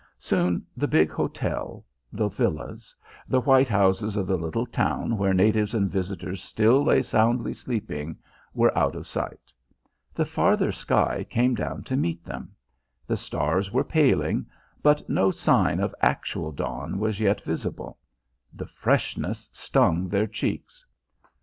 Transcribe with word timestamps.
Soon 0.17 0.65
the 0.75 0.87
big 0.87 1.11
hotel, 1.11 1.85
the 2.11 2.27
villas, 2.27 2.95
the 3.27 3.39
white 3.39 3.69
houses 3.69 4.17
of 4.17 4.25
the 4.25 4.35
little 4.35 4.65
town 4.65 5.15
where 5.15 5.31
natives 5.31 5.75
and 5.75 5.91
visitors 5.91 6.41
still 6.41 6.83
lay 6.83 7.03
soundly 7.03 7.53
sleeping, 7.53 8.17
were 8.55 8.75
out 8.75 8.95
of 8.95 9.05
sight. 9.05 9.53
The 10.15 10.25
farther 10.25 10.71
sky 10.71 11.23
came 11.29 11.53
down 11.53 11.83
to 11.83 11.95
meet 11.95 12.25
them. 12.25 12.55
The 13.05 13.15
stars 13.15 13.71
were 13.71 13.83
paling, 13.83 14.47
but 14.81 15.07
no 15.07 15.29
sign 15.29 15.79
of 15.79 15.93
actual 16.01 16.51
dawn 16.51 16.97
was 16.97 17.19
yet 17.19 17.41
visible. 17.41 17.99
The 18.51 18.65
freshness 18.65 19.51
stung 19.53 20.09
their 20.09 20.25
cheeks. 20.25 20.83